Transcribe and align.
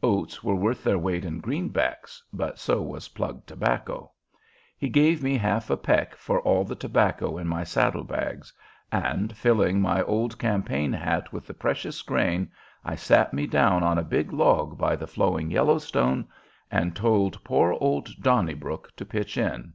Oats 0.00 0.44
were 0.44 0.54
worth 0.54 0.84
their 0.84 0.96
weight 0.96 1.24
in 1.24 1.40
greenbacks, 1.40 2.22
but 2.32 2.56
so 2.56 2.80
was 2.80 3.08
plug 3.08 3.44
tobacco. 3.46 4.12
He 4.78 4.88
gave 4.88 5.20
me 5.24 5.36
half 5.36 5.70
a 5.70 5.76
peck 5.76 6.14
for 6.14 6.40
all 6.42 6.62
the 6.62 6.76
tobacco 6.76 7.36
in 7.36 7.48
my 7.48 7.64
saddle 7.64 8.04
bags, 8.04 8.52
and, 8.92 9.36
filling 9.36 9.80
my 9.80 10.00
old 10.04 10.38
campaign 10.38 10.92
hat 10.92 11.32
with 11.32 11.48
the 11.48 11.52
precious 11.54 12.00
grain, 12.00 12.52
I 12.84 12.94
sat 12.94 13.34
me 13.34 13.48
down 13.48 13.82
on 13.82 13.98
a 13.98 14.04
big 14.04 14.32
log 14.32 14.78
by 14.78 14.94
the 14.94 15.08
flowing 15.08 15.50
Yellowstone 15.50 16.28
and 16.70 16.94
told 16.94 17.42
poor 17.42 17.72
old 17.72 18.08
"Donnybrook" 18.22 18.94
to 18.94 19.04
pitch 19.04 19.36
in. 19.36 19.72